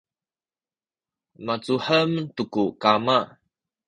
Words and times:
mazuhem 1.45 2.11
tu 2.35 2.43
ku 2.53 2.63
kama 2.81 3.17